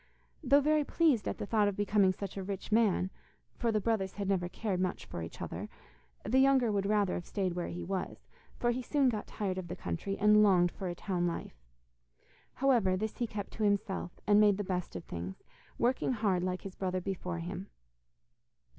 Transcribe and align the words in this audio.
Though 0.43 0.61
very 0.61 0.83
pleased 0.83 1.27
at 1.27 1.37
the 1.37 1.45
thought 1.45 1.67
of 1.67 1.75
becoming 1.77 2.11
such 2.11 2.35
a 2.35 2.41
rich 2.41 2.71
man 2.71 3.11
for 3.59 3.71
the 3.71 3.79
brothers 3.79 4.13
had 4.13 4.27
never 4.27 4.49
cared 4.49 4.79
much 4.79 5.05
for 5.05 5.21
each 5.21 5.43
other 5.43 5.69
the 6.25 6.39
younger 6.39 6.71
would 6.71 6.87
rather 6.87 7.13
have 7.13 7.27
stayed 7.27 7.53
where 7.53 7.67
he 7.67 7.83
was, 7.83 8.27
for 8.57 8.71
he 8.71 8.81
soon 8.81 9.09
got 9.09 9.27
tired 9.27 9.59
of 9.59 9.67
the 9.67 9.75
country, 9.75 10.17
and 10.17 10.41
longed 10.41 10.71
for 10.71 10.87
a 10.87 10.95
town 10.95 11.27
life. 11.27 11.61
However, 12.55 12.97
this 12.97 13.17
he 13.19 13.27
kept 13.27 13.51
to 13.53 13.63
himself, 13.63 14.19
and 14.25 14.41
made 14.41 14.57
the 14.57 14.63
best 14.63 14.95
of 14.95 15.03
things, 15.03 15.43
working 15.77 16.13
hard 16.13 16.41
like 16.43 16.63
his 16.63 16.73
brother 16.73 16.99
before 16.99 17.37
him. 17.37 17.67